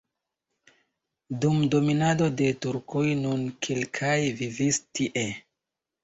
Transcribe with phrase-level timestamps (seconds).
[1.41, 5.27] Dum dominado de turkoj nur kelkaj vivis tie.